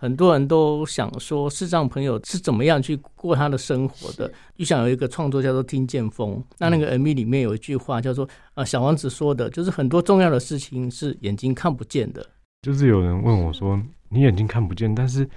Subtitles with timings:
[0.00, 4.32] 很多人都想说视障朋友是怎么样去过他的生活的。
[4.56, 8.26] 就想有一个创作叫做《听见风》，那那个 MV 里面有一句话叫做
[8.56, 12.26] “呃，小王子说的，就是很多重要的事情是眼睛看不见的。”
[12.66, 13.78] 就是有人问我说
[14.08, 15.28] ：“你眼睛看不见，但是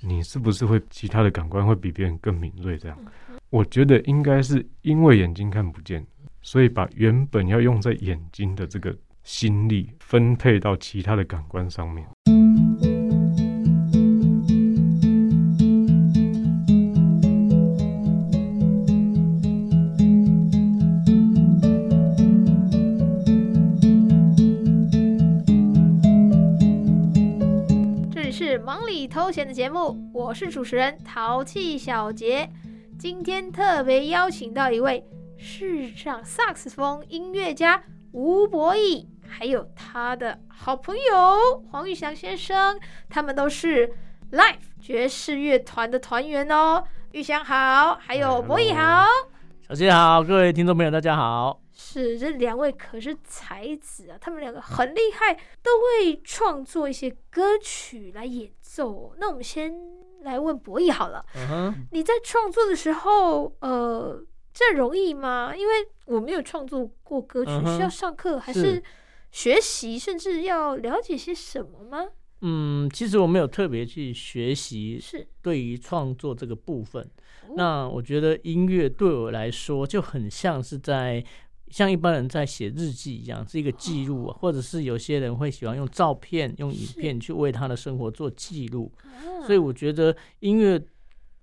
[0.00, 2.96] 你是不是会其他的感官会比别人更敏锐？”这样，
[3.50, 6.06] 我觉得应该是因为眼睛看不见，
[6.40, 12.06] 所以把原本要用在眼睛的这个心力分配到其他的感官上面。
[29.24, 32.46] 忙里偷闲的节目，我是主持人淘气小杰。
[32.98, 35.02] 今天特别邀请到一位
[35.38, 39.08] 视障萨克斯风音乐家吴博义。
[39.26, 42.78] 还有他的好朋友黄玉祥先生，
[43.08, 43.88] 他们都是
[44.30, 46.84] Life 爵士乐团的团员哦。
[47.12, 49.06] 玉祥好，还有博义好，
[49.66, 51.63] 小杰好，各位听众朋友大家好。
[51.74, 59.14] 是，这两位可是才子啊，他们两个很厉害，都会创作一些歌曲来演奏。
[59.18, 59.74] 那我们先
[60.22, 61.74] 来问博弈好了，uh huh.
[61.90, 65.52] 你在创作的时候，呃，这容易吗？
[65.54, 65.74] 因为
[66.06, 67.76] 我没有创作过歌曲，uh huh.
[67.76, 68.82] 需要上课还是？
[69.34, 72.06] 学习甚至要了解些什么吗？
[72.42, 77.10] 嗯，其实我没有特别去学习，是对于创作这个部分。
[77.56, 81.24] 那我觉得音乐对我来说就很像是在
[81.74, 88.92] 像一般人在写日记一样，是一个记录啊，或者是有些人会喜欢用照片、用影片去为他的生活做记录。
[89.44, 90.80] 所以我觉得音乐。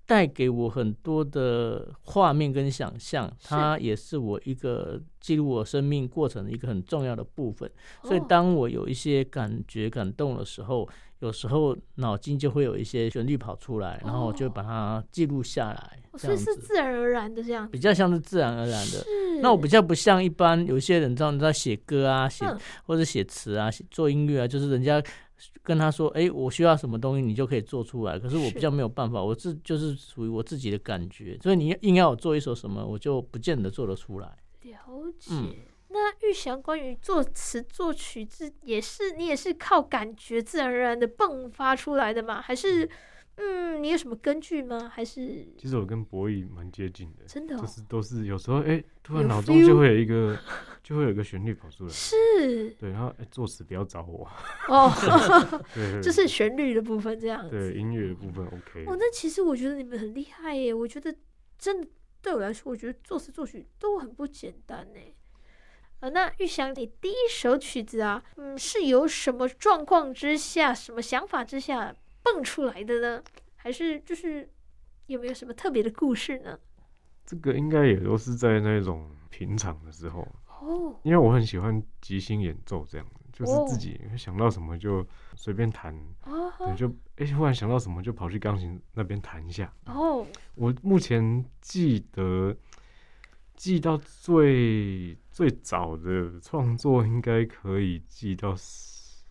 [0.03, 7.71] 带给我很多的画面跟想象，它也是我一个记录我生命过程的一个很重要的部分。
[8.03, 10.89] 所以，当我有一些感觉、感动的时候，
[11.21, 15.97] 有时候脑筋就会有一些旋律跑出来，然后我就把它记录下来。
[16.17, 19.05] 所以是自然而然的这样，比较像是自然而然的。
[19.41, 22.45] 那我比较不像一般有些人，知道你在写歌啊、写
[22.85, 25.01] 或者写词啊、做音乐啊，就是人家。
[25.63, 28.19] 跟他说：“哎、欸，我需要什么东西，你就可以做出来。
[28.19, 34.27] 可是我比较没有办法，我自就是属于我自己的感觉，所以你硬要我做一首什么，我就不见得做得出来。”
[34.61, 34.77] 了
[35.17, 35.31] 解。
[35.31, 35.51] 嗯、
[35.91, 42.41] 那玉祥关于作词作曲，这也是你也是靠感觉自然而然的迸发出来的吗？
[42.41, 42.89] 还是？
[43.37, 44.91] 嗯，你有什么根据吗？
[44.93, 50.37] 还是其实我跟博弈蛮接近的，真的、哦，就是都是有时候哎、欸，突然脑中就会有一个，
[50.83, 54.29] 就会有一个旋律跑出来，是，对，然后哎、欸，作词不要找我
[54.67, 54.91] 哦，
[55.73, 58.85] 对，就是旋律的部分，这样子，对，音乐的部分 OK。
[58.85, 61.15] 哦，那其实我觉得你们很厉害耶，我觉得
[61.57, 61.87] 真的
[62.21, 64.99] 对我来说，我觉得作词作曲都很不简单呢。
[66.01, 71.95] 呃，那玉祥，你第一首曲子啊，嗯，是由什么状况之下，什么想法之下？
[72.23, 73.23] 蹦出来的呢？
[73.55, 74.49] 还是就是
[75.05, 76.57] 有没有什么特别的故事呢？
[77.25, 85.95] 这个应该也都是在那种平常的时候哦，因为我很喜欢即兴演奏，这样就是自己想到什么就随便弹
[86.25, 90.25] 哦，对，就哎、欸、忽然想到什么就跑去钢琴那边弹一下哦。
[90.55, 92.55] 我目前记得
[93.61, 98.55] 记到最最早的创作，应该可以记到。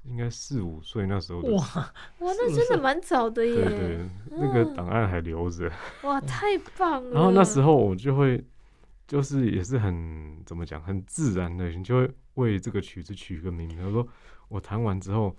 [0.05, 1.53] 应该四五岁那时候的。
[1.53, 3.55] 哇哇，那真的蛮早的耶！
[3.65, 5.71] 对，对那个档案还留着。
[6.05, 7.11] 哇，太棒了！
[7.11, 8.43] 然后那时候我就会，
[9.07, 13.75] 就是也是很怎么讲，很自然的，你就会为这个曲子取一个名字。
[13.77, 14.09] 比如说
[14.49, 15.37] 我弹完之后，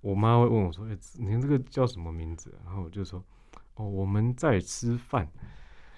[0.00, 3.24] 我妈会问我说：“哎、欸，你这个叫什么名字？”然后我就说
[3.74, 5.28] ：“哦，我们在吃饭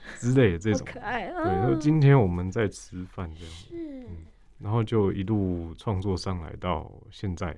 [0.19, 1.26] 之类的这种。”可爱。
[1.28, 3.54] 啊、对，说今天我们在吃饭这样。
[3.54, 4.26] 是、嗯。
[4.59, 7.56] 然后就一路创作上来到现在。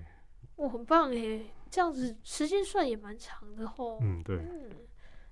[0.56, 1.41] 我很棒哎，
[1.71, 3.99] 这样子时间算也蛮长的吼。
[4.01, 4.37] 嗯，对。
[4.39, 4.71] 嗯，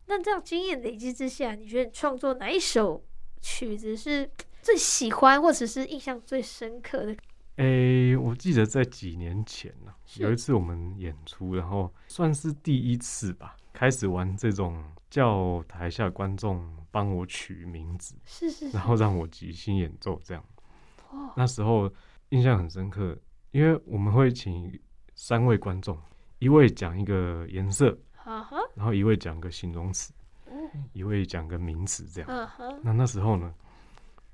[0.07, 3.03] 那这样经验累积之下，你觉得创作哪一首
[3.41, 4.31] 曲子是
[4.61, 7.17] 最喜欢，或者是印象最深刻的？
[7.57, 20.43] 哎，我记得在几年前呢，是有一次我们演出，然后算是第一次吧，开始玩这种叫台下观众帮我取名字，是是，是，然后让我即兴演奏这样。
[21.11, 21.93] 哦，那时候
[22.29, 23.19] 印象很深刻，
[23.51, 24.73] 因为我们会请。
[25.17, 25.97] 三位观众，
[26.41, 28.45] 一位讲一个颜色，uh.
[28.75, 30.13] 然后一位讲个形容词
[30.51, 30.71] ，uh.
[30.93, 32.29] 一位讲个名词，这样。
[32.29, 32.81] Uh.
[32.83, 33.55] 那那时候呢，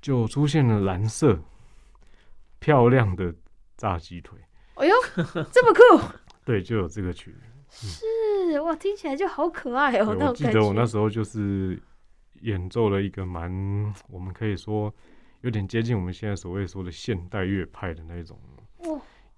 [0.01, 1.39] 就出现了蓝色
[2.57, 3.31] 漂亮的
[3.77, 4.39] 炸鸡腿。
[4.73, 4.95] 哎呦，
[5.51, 6.03] 这么酷！
[6.43, 7.35] 对，就有这个曲。
[7.69, 10.17] 是哇，听起来就好可爱哦。
[10.19, 11.79] 我记得我那时候就是
[12.41, 13.51] 演奏了一个蛮，
[14.09, 14.93] 我们可以说
[15.41, 18.39] 有点接近我们现在所谓说的现代乐派的那种。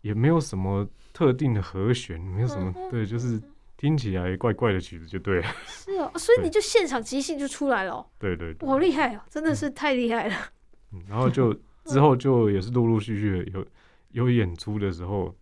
[0.02, 3.42] 也没有什么特定的和弦，没有什么、对，就是
[3.78, 5.48] 听起来怪怪的曲子就对了。
[5.66, 8.06] 是哦，所以你就现场即兴就出来了。
[8.20, 10.36] 对对对，好厉害哦，真的是太厉害了。
[10.92, 11.54] 嗯，然后就
[11.86, 13.66] 之后就也是陆陆续续有
[14.12, 15.34] 有演出的时候，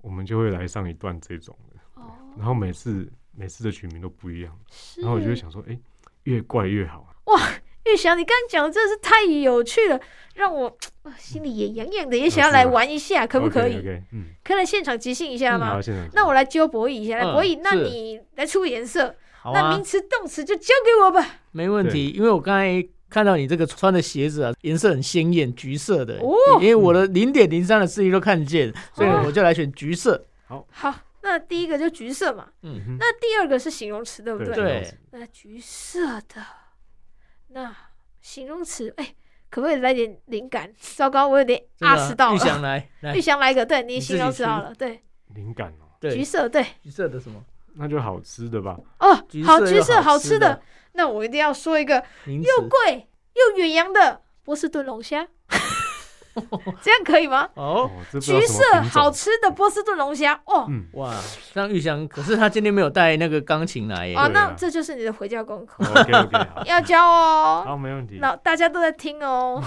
[0.00, 2.02] 我们就会来上一段这种的。
[2.02, 2.10] 哦。
[2.36, 4.58] 然后每次每次的曲名都不一样，
[4.98, 5.78] 然后我就会想说，哎，
[6.24, 7.06] 越怪越好。
[7.24, 7.40] 哇！
[7.86, 9.98] 玉祥，你刚刚讲的真的是太有趣了，
[10.34, 10.76] 让我
[11.18, 13.76] 心里也痒痒的，也想要来玩一下，可不可以？
[14.12, 15.80] 嗯，可以来现场即兴一下吗？
[16.12, 19.16] 那我来揪博弈一下，来博弈，那你来出个颜色，
[19.54, 21.40] 那名词动词就交给我吧。
[21.52, 30.26] 没问题，因为我刚才看到你这个穿的鞋子啊，颜色很鲜艳，橘色的，哦，因为我的零点零三的视力都看见，所以我就来选橘色。
[30.46, 34.54] 好，好，那第一个就橘色嘛，嗯，那第二个是形容词，对不对？
[34.54, 36.44] 对，那橘色的。
[37.48, 37.74] 那
[38.20, 39.14] 形容词，哎，
[39.50, 40.72] 可不可以来点灵感？
[40.78, 42.34] 糟糕，我有点阿迟到了。
[42.36, 45.02] 玉祥 来，玉祥来一个，对你形容词好了，对。
[45.34, 47.44] 灵感哦，对，橘色，对，橘色的什么？
[47.74, 48.78] 那就好吃的吧。
[48.98, 49.14] 哦，
[49.44, 50.60] 好，橘色好吃的，
[50.92, 55.26] 那我一定要说一个又贵又远洋的波士顿龙虾。
[56.82, 57.48] 这样可以吗？
[57.54, 57.90] 哦，
[58.20, 61.14] 橘色好吃的波士顿龙虾哦，哇，
[61.54, 64.14] 让玉祥，可是他今天没有带那个钢琴来耶。
[64.14, 65.84] 啊，那这就是你的回家功课。
[65.84, 67.62] OK OK， 要教哦。
[67.66, 68.18] 好，没问题。
[68.20, 69.62] 那大家都在听哦。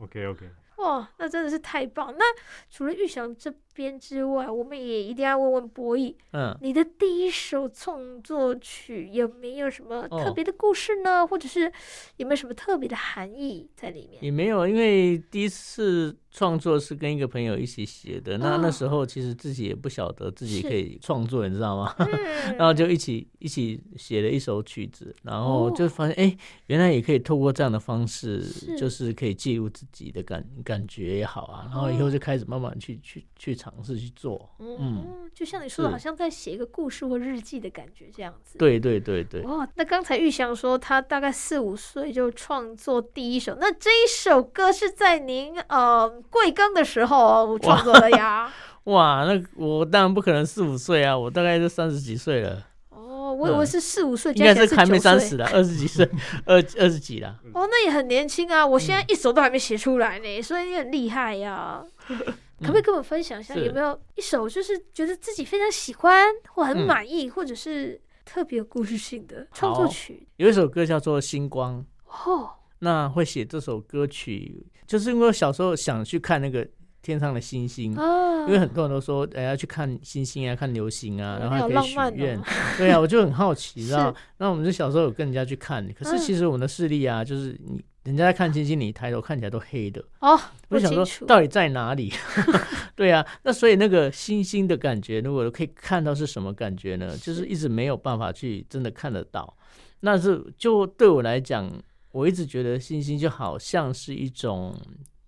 [0.00, 0.48] OK OK。
[0.78, 2.14] 哇，那真的是太棒！
[2.16, 2.24] 那
[2.70, 11.20] 除了玉祥这边之外，我们也一定要问问博弈，嗯，你的第一首创作曲有没有什么特别的故事呢？
[11.20, 11.72] 哦、或者是
[12.16, 14.24] 有没有什么特别的含义在里面？
[14.24, 16.16] 也没有，因为第一次。
[16.30, 21.92] 创作是跟一个朋友一起写的，那那时候其实自己也不晓得自己可以创作，你知道吗？
[22.56, 26.36] 然后就一起一起写了一首曲子，然后就发现哎，
[26.66, 28.44] 原来也可以透过这样的方式，
[28.76, 31.64] 就是可以记录自己的感感觉也好啊。
[31.70, 34.50] 然后以后就开始慢慢去去去尝试去做。
[34.58, 38.58] 嗯，就像你说的，好像在写一个故事或日记的感觉这样子。
[38.58, 39.42] 对对对对。
[39.42, 46.08] 哦，那刚才玉祥说他大概四五岁就创作第一首，那这一首歌是在您呃。
[46.30, 48.52] 贵庚的时候创作的呀？
[48.84, 52.66] 哇，那我当然不可能四五岁啊，我大概是三十几岁了。
[52.90, 56.08] 哦，我以为是四五岁，应该是还没三十了，二十几岁，
[56.44, 57.38] 二二十几了。
[57.54, 58.66] 哦，那也很年轻啊！
[58.66, 61.82] 我现在一首都还没写出来呢，所以你很厉害呀。
[62.60, 70.26] 可不可以跟我分享一下，有没有一首就是觉得自己非常喜欢或很满意，或者是特别有故事性的创作曲？
[70.36, 71.84] 有一首歌叫做《星光》
[72.28, 72.50] 哦。
[72.80, 76.64] 那会写这首歌曲，就是因为我小时候想去看那个
[77.02, 82.38] 天上的星星，啊、因为很多人都说，哎，要去看星星啊，看流星啊，然后还可以许愿。
[82.38, 82.44] 哦、
[82.76, 84.14] 对啊，我就很好奇， 知道？
[84.36, 90.40] 那我们就小时候有跟人家去看，可是其实我们的视力啊，就是你人家在看星星，你抬头看起来都黑的哦。
[90.68, 92.10] 我想说，到底在哪里？
[92.96, 97.14] 对啊，那所以那个星星的感觉，如果可以看到是什么感觉呢？
[97.18, 99.56] 就是一直没有办法去真的看得到。
[100.00, 101.70] 那是就对我来讲。
[102.10, 104.74] 我一直觉得星星就好像是一种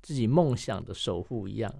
[0.00, 1.72] 自己梦想的守护一样，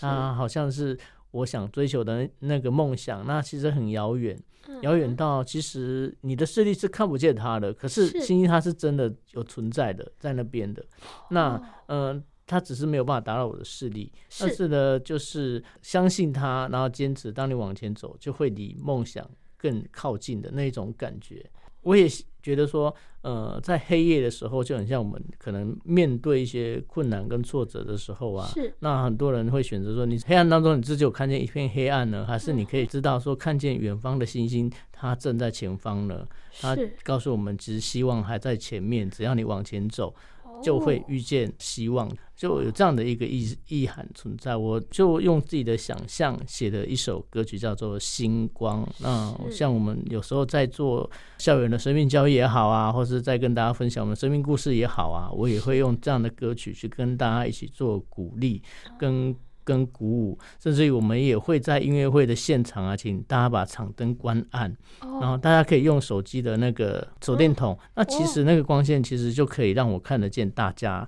[0.00, 0.98] 它好像是
[1.30, 3.26] 我想追求的那个梦想。
[3.26, 4.38] 那其实很遥远，
[4.82, 10.84] 遥远到其实你的视力是看不见它的，可是星星它是真的有存在的，在那边的。
[11.30, 17.30] 那嗯、呃，它只是没有办法打扰我的视力，但是呢，就是相信它，然后坚持。
[17.30, 21.44] 当你往前走，就会离梦想更靠近的那种感觉。
[21.82, 22.06] 我也
[22.42, 28.46] 觉得说，呃，在黑夜的时候，就很像我们可能面对一些困难跟挫折的时候啊。
[28.54, 28.72] 是。
[28.80, 36.26] 那很多人会选择说，你黑暗当中，你自己有看见一片黑暗呢，还是你可以知道说，看见远方的星星，它正在前方呢？
[36.60, 40.14] 它告诉我们，其实希望还在前面，只要你往前走。
[40.62, 44.56] 就会遇见希望，就有这样的一个意意涵存在。
[44.56, 48.84] 我就用自己的想象写的一首歌曲，叫做《星光》。
[48.98, 58.62] 那像我们有时候在做校园的生命教育也好啊，或是在跟大家分享我们生命故事也好啊，我也会用这样的歌曲去跟大家一起做鼓励
[58.98, 59.34] 跟。
[59.68, 71.06] 跟鼓舞，甚至于我们也会在音乐会的现场啊，请大家把场灯关暗，哦、然后大家可以用手机的那个手电筒，哦、那其实那个光线其实就可以让我看得见大家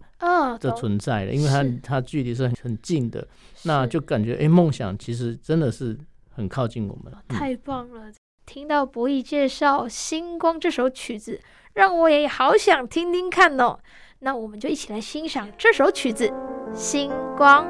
[0.58, 3.26] 的存在了，哦、因为它它距离是很很近的，
[3.62, 5.96] 那就感觉哎，梦想其实真的是
[6.28, 7.10] 很靠近我们。
[7.28, 8.10] 太棒了！
[8.10, 8.14] 嗯、
[8.44, 11.40] 听到博弈介绍《星光》这首曲子，
[11.72, 13.78] 让我也好想听听看哦。
[14.18, 16.28] 那我们就一起来欣赏这首曲子
[16.74, 17.64] 《星光》。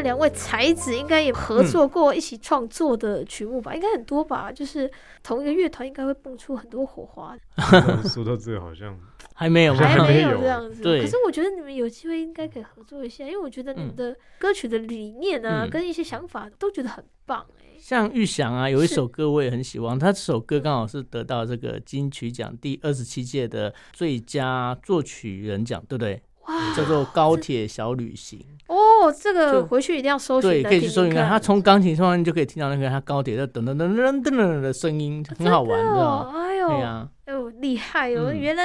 [0.00, 3.72] 那两位才子应该也合作过一起创作的曲目吧？
[3.72, 4.50] 嗯、应该很多吧？
[4.50, 4.90] 就是
[5.22, 7.36] 同一个乐团应该会蹦出很多火花。
[8.08, 8.98] 说到这个，好像
[9.34, 10.82] 还没有，还没有这样子。
[10.82, 11.02] 对。
[11.02, 17.76] 可是我觉得你们有机会应该可以合作一下，因为我觉得你们的歌曲的理念啊，嗯、跟一些想法都觉得很棒哎。
[17.78, 26.22] 像玉祥啊，有一首歌我也很喜欢，他这首歌刚好是得到这个金曲奖第二十七届的最佳作曲人奖，对不对？
[26.50, 31.28] 哇，叫做《高铁小旅行》哦，这个回去一定要搜寻，对，可以去搜寻看。
[31.28, 36.30] 他从钢琴上面就可以听到那个他高铁的噔噔噔噔噔噔的声音，很好玩，的？
[36.32, 38.32] 哎呦，对呀，哎呦，厉害哦！
[38.32, 38.64] 原来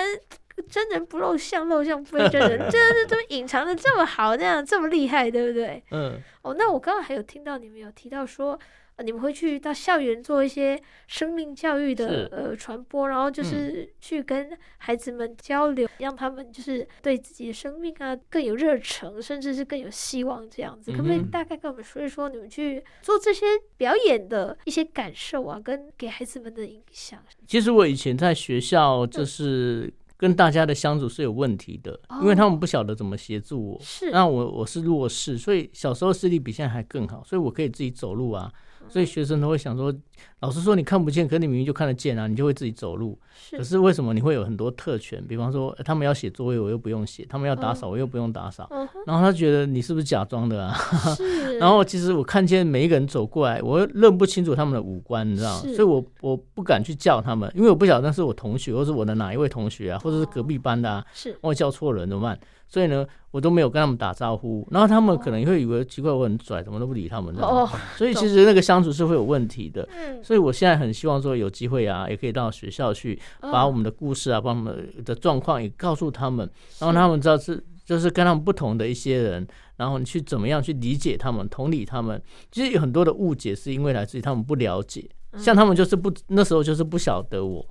[0.69, 5.83] 真人不露相，露相非真人， 真的都隐藏的这么好，这样这么厉害，对不对？
[5.91, 6.19] 嗯。
[6.41, 8.59] 哦，那我刚刚还有听到你们有提到说。
[9.03, 20.91] 你们会去到校园做一些生命教育的呃传播，然后就是去跟孩子们交流，嗯、让他们就是对自己的生命啊更有热忱，甚至是更有希望这样子。
[20.91, 27.21] 可不可以大概跟我们说一说你们去做这些表演的一些感受啊，跟给孩子们的影响？
[27.45, 33.77] 其实我以前在学校就是跟大家的相处是有问题的，嗯、因为他们不晓得怎么协助我。
[33.81, 38.49] 是，那我我是弱势，所以小时候视力比现在还更好，所以我可以自己走路啊。
[38.87, 39.93] 所以学生都会想说，
[40.39, 43.17] 老师说你看不见，可是你明明就看得见啊，你就会自己走路。
[43.35, 43.57] 是。
[43.57, 45.23] 可是为什么你会有很多特权？
[45.27, 48.67] 比方说，他们要写作业，我又不用写；他们要打扫，我又不用打扫。
[48.71, 48.87] 嗯。
[49.05, 50.73] 然后他觉得你是不是假装的啊？
[51.15, 51.57] 是。
[51.59, 55.61] 然后其实我看见每一个人走过来，我又认不清楚他们的五官，你知道吗？
[55.73, 61.05] 所以我我不敢去叫他们，因为我不晓得那是我同学，或是我的哪一位同学啊，或者是隔壁班的啊。
[61.13, 61.35] 是。
[61.41, 62.39] 我叫错人怎么办？
[62.67, 67.50] 所以呢，我都没有跟他们打招呼，然后他们可能会以为奇怪，我很拽，怎么都不理他们这样。
[67.50, 67.69] 哦。
[67.95, 69.88] 所以其实那个相处是会有问题的。
[69.95, 70.24] 嗯。
[70.24, 82.22] 所以我现在很希望说有机会啊，也可以到学校去，把我们的故事啊，把我们的状况也告诉他们，然后他们知道是就是跟他们不同的一些人，然后你去怎么样去理解他们，同理他们。
[82.51, 85.07] 其实有很多的误解是因为来自于他们不了解，
[85.38, 87.65] 像他们就是不那时候就是不晓得我。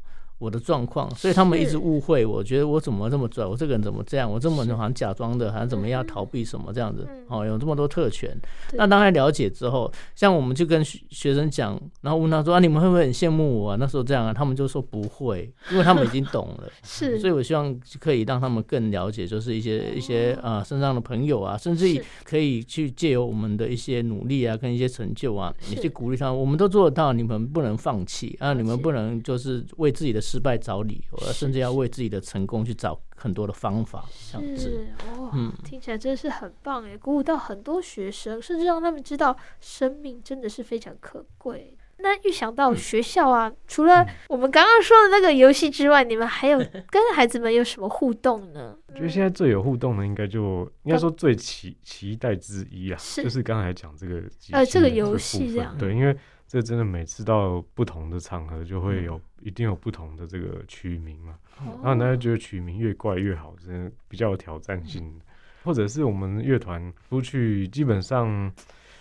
[0.44, 8.30] 我的状况，所以他们一直误会，我觉得我怎么这么拽，我这个人怎么这样，我这么好像假装的，好像怎么样逃避什么这样子，哦，有这么多特权。
[8.74, 13.76] 那当他了解之后，像我们就跟学生讲，然后问他说啊，你们会不会很羡慕我啊？
[13.80, 16.70] 那时候这样啊，他们就说不会，因为他们已经懂了。
[16.84, 30.20] 是，所以我希望可以让他们更了解，就是一些一些啊身上的朋友啊，甚至可以去借由我们的一些努力啊，跟一些成就啊，你去鼓励他们，我们都做得到，你们不能放弃啊，你们不能就是为自己的。
[30.34, 34.62] 失败找理由，甚至要为自己的成功去找很多的方法，这样子。
[34.62, 41.78] 是哦，嗯，听起来真的是很棒哎，鼓舞到很多学生，甚至让他们知道生命真的是非常可贵。
[41.98, 48.76] 那预想到学校啊，嗯、除了我们刚刚说的那个游戏之外，嗯、你们还有跟孩子们有什么互动呢？
[48.88, 56.16] 我觉得现在最有互动的，应该就应该说最期期待之一啊，是就是刚才讲这个呃这个游戏这样，对，因为。
[56.46, 61.38] 这真的每次到不同的场合，就会有一定有不同的这个曲名嘛，
[61.82, 65.20] 然后大家觉得曲名越怪越好，真的比较有挑战性。
[65.64, 68.28] 或者是我们乐团出去，基本上《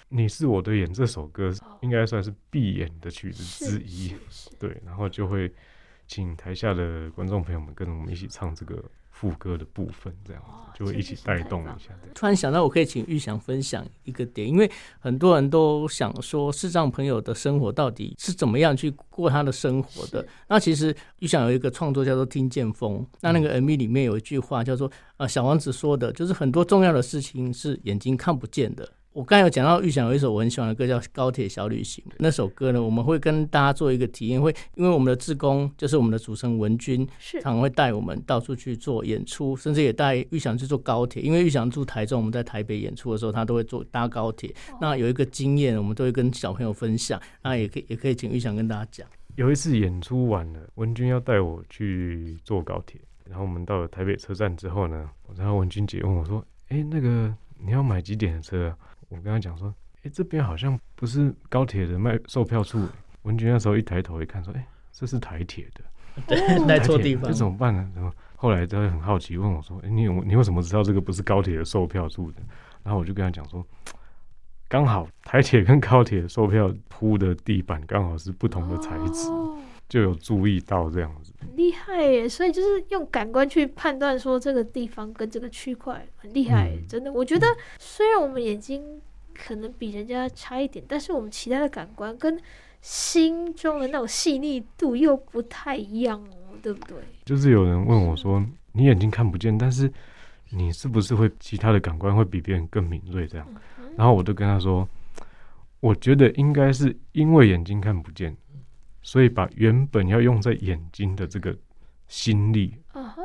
[0.07, 4.15] 你是我的眼》这首歌应该算是必演的曲子之一，
[4.57, 5.53] 对，然后就会
[6.07, 8.81] 请台下的观众朋友们跟我们一起唱这个。
[9.13, 10.43] 副歌的部分，这样
[10.75, 11.93] 就会一起带动一下。
[12.15, 20.27] 突然想到，我可以请玉祥分享一个点，因为很多人都想说，视障朋友的生活到底是怎么样去过他的生活的。
[20.49, 32.03] 那其实玉祥有一个创作叫做《听见风》，那那个 MV 里面有一句话叫做：“呃，小王子说的，就是很多重要的事情是眼睛看不见的。”我刚才有讲到，玉祥有一首我很喜欢的歌，叫《高铁小旅行》。
[32.17, 41.21] 那首歌呢，我们会跟大家做一个体验会，因为我们的志工就是我们的主持人文君，是常会带我们到处去做演出，甚至也带玉祥去坐高铁。
[41.21, 44.51] 因为玉祥住台中，我们在台北演出的时候，他都会坐搭高铁。
[44.81, 47.21] 那有一个经验，我们都会跟小朋友分享。
[47.43, 49.07] 那也可以，也可以请玉祥跟大家讲。
[49.35, 52.99] 有一次演出完了，文君要带我去坐高铁，
[53.29, 58.77] 然后我们到了台北车站之后呢，然后文君姐问我说：“哎、欸，那个你要买几点的车啊？”
[59.13, 62.87] 我跟他讲说，哎、欸，这边好像不是高铁的卖售票处。
[63.23, 65.83] 文君那时候一抬头一看，说，哎、欸，这是台铁的，
[66.27, 67.89] 对，来错地方，这怎么办呢？
[67.95, 72.41] 然后后来他会很好奇问我说，哎、欸，你有你为什么知道这个不是高铁的售票处的？
[72.83, 73.65] 然后我就跟他讲说，
[74.67, 79.57] 刚好台铁跟高铁售票铺的地板刚好是不同的材质，哦、
[79.93, 81.31] 就有注意到这样子。
[81.39, 82.27] 很厉害耶！
[82.27, 87.13] 所以就是用感官去判断说这个地方跟这个区块很厉害，嗯、真的。
[87.13, 87.45] 我觉得
[87.77, 88.99] 虽然我们眼睛
[89.35, 92.41] 可能比人家差一点，但是我们其他的感官跟
[92.81, 96.97] 心中的那种细腻度又不太一样哦，对不对？
[97.23, 99.93] 就是有人问我说：“你眼睛看不见，但是
[100.49, 103.47] 你是不是会其他的感官会比别人更敏锐？”这样，
[103.95, 104.89] 然后我就跟他说，
[105.81, 108.35] 我觉得应该是因为眼睛看不见，
[109.03, 111.55] 所以把原本要用在眼睛的这个
[112.07, 112.75] 心力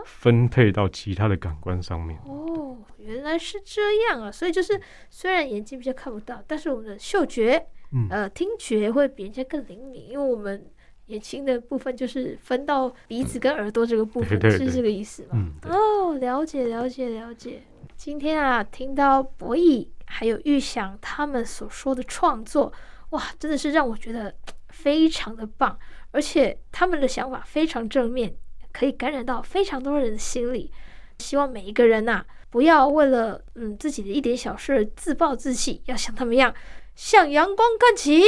[0.05, 2.19] 分配到其他的感官上面。
[2.27, 4.31] 哦，原来是这样啊！
[4.31, 10.67] 所以就是虽然眼睛比较看不到，但是我们的嗅觉，嗯、呃，听觉会比人家更灵敏，因为我们
[11.07, 15.29] 眼睛的部分就是分到鼻子跟耳朵这个部分，嗯、是这个意思吗？
[15.33, 17.63] 嗯、哦，了解了解了解。
[17.97, 22.73] 今天啊，听到博弈还有玉想他们所说的创作，
[23.11, 24.35] 哇，真的是让我觉得
[24.69, 25.79] 非常的棒，
[26.11, 28.37] 而且他们的想法非常正面，
[28.73, 30.73] 可以感染到非常多人的心里。
[31.19, 36.55] 希望每一个人呐、啊，不要为了嗯自己的一点小事自暴自弃，要像他们一样
[36.95, 38.23] 向阳光看齐。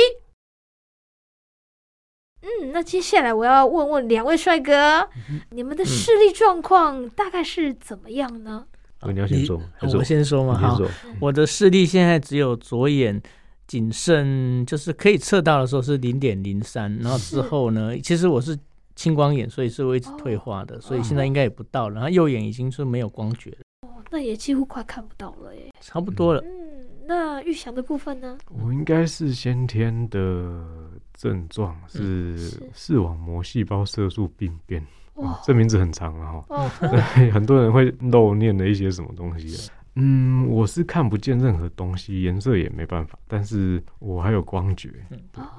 [2.42, 8.66] 嗯，那接下来我要问问两位帅哥，嗯、你们的视力状况大概是怎么样呢？
[9.02, 9.62] 你要先说，
[9.94, 10.58] 我先说嘛。
[10.58, 10.78] 好，
[11.20, 13.22] 我的视力现在只有左眼
[13.70, 18.58] 仅剩，就是可以测到的时候是零点零三，然后之后呢，其实我是
[18.96, 21.94] 青光眼，所以是会一直退化的，所以现在应该也不到了。
[21.94, 26.42] 然后右眼已经是没有光觉了，哦，那也几乎快看不到了耶，差不多了。
[26.44, 28.36] 嗯，那预想的部分呢？
[28.48, 30.66] 我应该是先天的
[31.14, 34.84] 症状是视网膜细胞色素病变。
[35.14, 39.70] 哦、这名字很长啊，哈、哦， 对，很多人会漏念的一些什么东西。
[40.02, 44.88] 嗯，我是看不见任何东西，颜色也没办法，但是我还有光觉，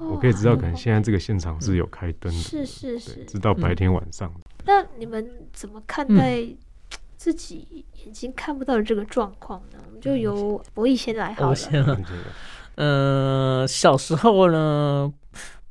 [0.00, 4.32] 我可以知道，可能现在这个现场是有开灯的，是是是，知道白天晚上。
[4.64, 6.44] 那你们怎么看待
[7.16, 9.78] 自己眼睛看不到的这个状况呢？
[9.92, 11.56] 嗯、就由博弈先来好了。
[12.74, 15.12] 嗯、呃，小时候呢，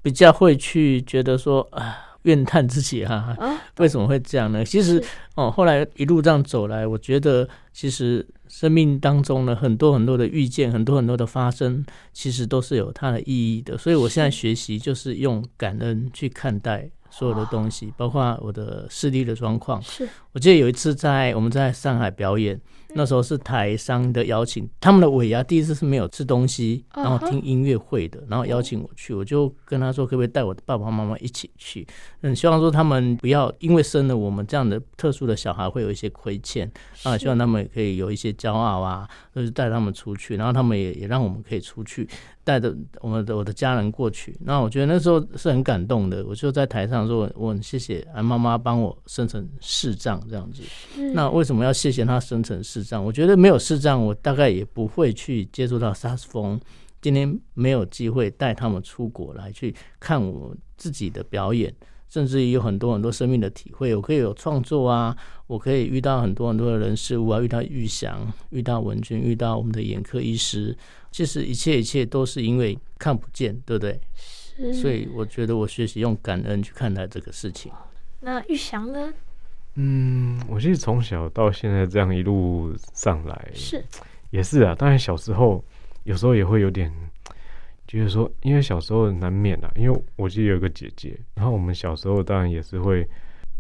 [0.01, 2.07] 比较会去觉得说啊。
[2.23, 4.63] 怨叹自己哈、啊， 为什么会这样呢？
[4.63, 5.03] 其实
[5.35, 13.77] 哦，后来一路这样走来，我觉得其实生命当中呢，很多很多的遇见，很多很多的发生，其实都是有它的意义的。
[13.77, 19.81] 所以我现在学习就是用感恩去看待所有的东西，包括我的视力的状况。
[19.81, 22.59] 是我记得有一次在我们在上海表演。
[22.93, 31.85] 那时候是台商的邀请，他们的尾牙第一次是没有吃东西，然后听音乐会的，然后邀请我去，我就跟他说可不可以带我的爸爸妈妈一起去，
[32.21, 36.69] 嗯，希望说他们不要因为生了我们这样的特殊的小孩会有一些亏欠
[37.03, 42.07] 啊，希望他们也可以有一些骄傲啊，就是带他们出去，然后他们也也让我们可以出去。
[42.43, 46.25] 带着我们的我的家人过去，那我觉得那时候是很感动的。
[46.25, 50.63] 我就在台上说：“我很谢谢啊妈妈帮我生成视障这样子。
[51.13, 53.03] 那为什么要谢谢她生成视障？
[53.03, 56.59] 我觉得没有视障，我大概也不会去接触到萨斯风。
[57.01, 61.73] 今天没有机会带他们出国来去看我自己的表演。”
[62.11, 65.15] 甚至于有很多很多生命的体会，我可以有创作啊，
[65.47, 70.77] 我可以遇到很多很多的人事物啊，遇到玉祥，遇到文君，遇到我们的眼科医师，
[71.09, 73.97] 其实一切一切都是因为看不见，对不对？
[74.13, 74.73] 是。
[74.73, 77.71] 所以我觉得我学习用感恩去看待这个事情。
[78.19, 79.13] 那玉祥呢？
[79.75, 83.83] 嗯，我其实从小到现在这样一路上来，是
[84.29, 84.75] 也是啊。
[84.75, 85.63] 当然小时候
[86.03, 86.91] 有时候也会有点。
[87.87, 93.05] 就是说，因为小时候难免啊，因为我记得有个姐姐，然后我们小时候当然也是会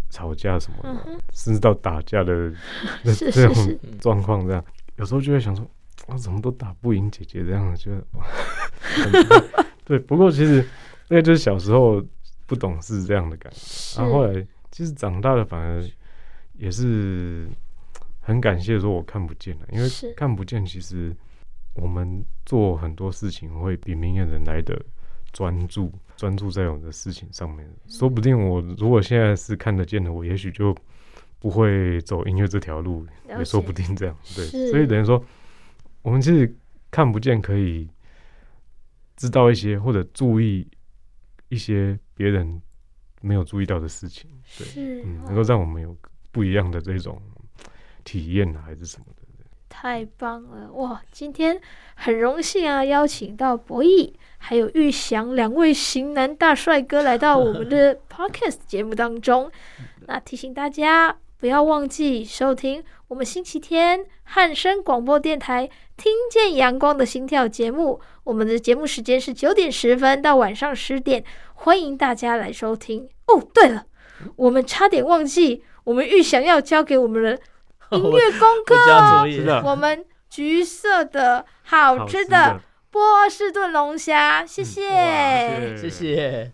[0.09, 2.49] 吵架什么的，嗯、甚至到打架的
[3.03, 4.63] 这种状况，这样
[4.95, 5.69] 有时候就会想说，
[6.07, 7.91] 我怎么都打不赢姐姐这样，就
[9.83, 9.99] 对。
[9.99, 10.65] 不过其实
[11.09, 12.01] 那个就是小时候
[12.47, 15.83] 不懂事这样的感觉，然后后来其实长大了反而
[16.61, 17.47] 也是
[18.19, 21.15] 很感谢说我看不见了，因为看不见其实。
[21.73, 24.77] 我们做很多事情会比明眼人来的
[25.31, 27.65] 专注，专注在我们的事情上面。
[27.87, 30.75] 说不定我如果现在是看得见的，我也许就
[31.39, 34.13] 不会走音乐这条路，也说不定这样。
[34.35, 35.23] 对，所以等于说，
[36.01, 36.53] 我们其实
[36.91, 37.87] 看不见，可以
[39.15, 40.67] 知道一些或者注意
[41.47, 42.61] 一些别人
[43.21, 44.29] 没有注意到的事情。
[44.57, 45.95] 对，嗯，能够让我们有
[46.31, 47.21] 不一样的这种
[48.03, 49.21] 体验啊，还是什么的。
[49.69, 51.01] 太棒了哇！
[51.11, 51.59] 今天
[51.95, 59.49] 很荣幸啊，邀请到博弈还有玉祥两位型男大帅哥来到我们的 Podcast 节目当中。
[60.07, 67.99] 那提醒大家不要忘记收听我们星期天汉声广播电台《听见阳光的心跳》节目。
[68.25, 73.07] 我们的节目时间是九点十分到晚上十点，欢迎大家来收听。
[73.27, 73.85] 哦，对了，
[74.35, 77.39] 我们差点忘记，我们预想要交给我们的。
[77.91, 78.73] 音乐功课，
[79.65, 86.53] 我们橘色的好吃的波士顿龙虾，谢谢，谢谢。